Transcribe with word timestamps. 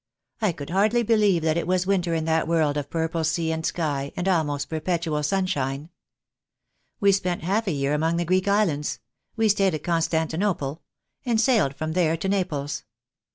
I 0.41 0.51
could 0.51 0.71
hardly 0.71 1.03
believe 1.03 1.43
that 1.43 1.57
it 1.57 1.67
was 1.67 1.85
winter 1.85 2.15
in 2.15 2.25
that 2.25 2.47
world 2.47 2.75
of 2.75 2.89
purple 2.89 3.23
sea 3.23 3.51
and 3.51 3.63
sky 3.63 4.11
and 4.17 4.27
almost 4.27 4.67
perpetual 4.67 5.21
sunshine. 5.21 5.91
We 6.99 7.11
spent 7.11 7.43
half 7.43 7.67
a 7.67 7.71
year 7.71 7.93
among 7.93 8.17
the 8.17 8.25
Greek 8.25 8.47
islands— 8.47 8.97
we 9.37 9.47
stayed 9.47 9.75
at 9.75 9.83
Constantinople— 9.83 10.81
and 11.27 11.39
sailed 11.39 11.75
from 11.75 11.93
there 11.93 12.17
to 12.17 12.27
Naples. 12.27 12.83